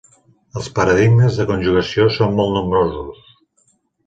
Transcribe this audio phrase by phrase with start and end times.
[0.61, 3.23] Els paradigmes de conjugació són molt nombrosos.